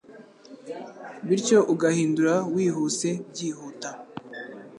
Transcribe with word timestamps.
bityo 1.27 1.59
ugahindura 1.73 2.35
wihuse 2.53 3.09
byihuta 3.29 3.89